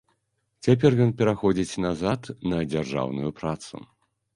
Цяпер 0.67 0.91
ён 1.05 1.11
пераходзіць 1.21 1.79
назад 1.85 2.21
на 2.55 2.67
дзяржаўную 2.75 3.41
працу. 3.43 3.75